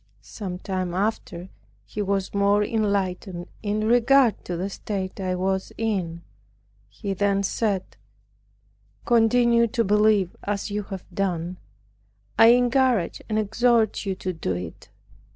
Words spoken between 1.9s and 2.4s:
was